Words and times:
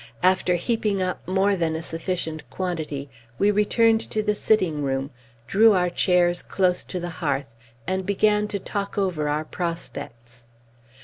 After 0.23 0.55
heaping 0.55 0.99
up 0.99 1.27
more 1.27 1.55
than 1.55 1.75
a 1.75 1.83
sufficient 1.83 2.49
quantity, 2.49 3.07
we 3.37 3.51
returned 3.51 4.01
to 4.09 4.23
the 4.23 4.33
sitting 4.33 4.81
room, 4.81 5.11
drew 5.45 5.73
our 5.73 5.91
chairs 5.91 6.41
close 6.41 6.83
to 6.85 6.99
the 6.99 7.11
hearth, 7.21 7.53
and 7.85 8.03
began 8.03 8.47
to 8.47 8.57
talk 8.57 8.97
over 8.97 9.29
our 9.29 9.45
prospects. 9.45 10.45